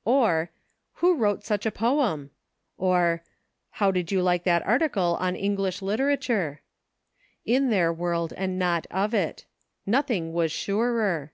"or, 0.04 0.48
"Who 1.02 1.16
wrote 1.16 1.42
such 1.42 1.66
a 1.66 1.72
poem.•" 1.72 2.26
or," 2.78 3.24
How 3.82 3.90
did 3.90 4.12
you 4.12 4.22
like 4.22 4.44
that 4.44 4.64
article 4.64 5.16
on 5.18 5.34
* 5.34 5.34
English 5.34 5.82
Literature 5.82 6.60
}'"In 7.56 7.70
their 7.70 7.92
world 7.92 8.32
and 8.36 8.60
not 8.60 8.86
of 8.92 9.12
it. 9.12 9.44
Nothing 9.84 10.32
was 10.32 10.52
surer. 10.52 11.32